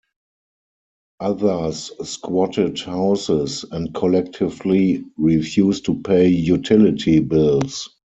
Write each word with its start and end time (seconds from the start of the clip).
Others 1.19 1.91
squatted 2.09 2.79
houses 2.79 3.63
and 3.69 3.93
collectively 3.93 5.03
refused 5.15 5.85
to 5.85 6.01
pay 6.01 6.27
utility 6.27 7.19
bills. 7.19 7.87